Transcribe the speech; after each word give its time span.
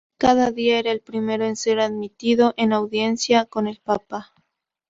Cada 0.17 0.49
día 0.51 0.79
era 0.79 0.91
el 0.91 0.99
primero 1.01 1.45
en 1.45 1.55
ser 1.55 1.79
admitido 1.79 2.55
en 2.57 2.73
audiencia 2.73 3.45
con 3.45 3.67
el 3.67 3.77
papa. 3.81 4.33